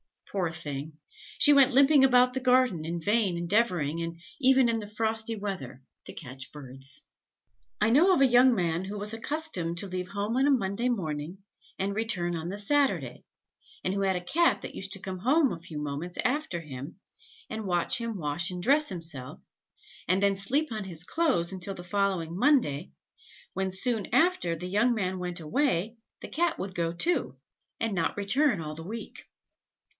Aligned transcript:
Poor 0.31 0.49
thing! 0.49 0.93
she 1.37 1.51
went 1.53 1.73
limping 1.73 2.05
about 2.05 2.33
the 2.33 2.39
garden, 2.39 2.85
in 2.85 2.99
vain 3.01 3.37
endeavouring, 3.37 4.17
even 4.39 4.69
in 4.69 4.79
the 4.79 4.87
frosty 4.87 5.35
weather, 5.35 5.83
to 6.05 6.13
catch 6.13 6.53
birds." 6.53 7.01
I 7.81 7.89
know 7.89 8.13
of 8.13 8.21
a 8.21 8.25
young 8.25 8.55
man 8.55 8.85
who 8.85 8.97
was 8.97 9.13
accustomed 9.13 9.77
to 9.79 9.87
leave 9.87 10.07
home 10.07 10.37
on 10.37 10.47
a 10.47 10.51
Monday 10.51 10.87
morning 10.87 11.39
and 11.77 11.93
return 11.93 12.33
on 12.33 12.47
the 12.47 12.57
Saturday, 12.57 13.25
and 13.83 13.93
who 13.93 14.01
had 14.01 14.15
a 14.15 14.21
Cat 14.23 14.61
that 14.61 14.73
used 14.73 14.93
to 14.93 14.99
come 15.01 15.19
home 15.19 15.51
a 15.51 15.59
few 15.59 15.79
moments 15.79 16.17
after 16.23 16.61
him, 16.61 16.97
and 17.49 17.65
watch 17.67 17.97
him 17.99 18.17
wash 18.17 18.49
and 18.49 18.63
dress 18.63 18.87
himself, 18.87 19.41
and 20.07 20.23
then 20.23 20.37
sleep 20.37 20.71
on 20.71 20.85
his 20.85 21.03
clothes 21.03 21.51
until 21.51 21.75
the 21.75 21.83
following 21.83 22.35
Monday, 22.37 22.91
when 23.53 23.69
soon 23.69 24.07
after 24.15 24.55
the 24.55 24.65
young 24.67 24.95
man 24.95 25.19
went 25.19 25.41
away, 25.41 25.97
the 26.21 26.29
Cat 26.29 26.57
would 26.57 26.73
go 26.73 26.91
too, 26.91 27.37
and 27.79 27.93
not 27.93 28.17
return 28.17 28.61
all 28.61 28.73
the 28.73 28.87
week. 28.87 29.25